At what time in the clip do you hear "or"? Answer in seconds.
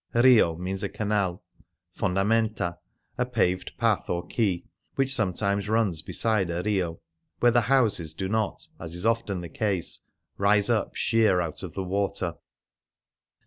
4.09-4.25